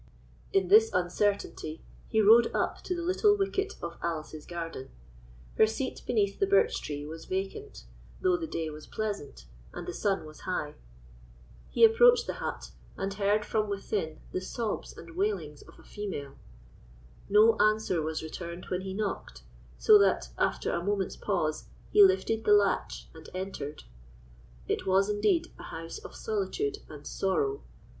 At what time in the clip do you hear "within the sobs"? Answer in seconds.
13.69-14.97